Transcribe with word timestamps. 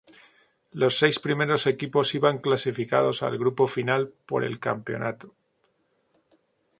Los 0.79 0.93
seis 0.99 1.17
primeros 1.19 1.67
equipos 1.67 2.15
iban 2.15 2.39
clasificados 2.39 3.21
al 3.21 3.37
grupo 3.37 3.67
final 3.67 4.11
por 4.25 4.43
el 4.43 4.59
campeonato. 4.59 5.35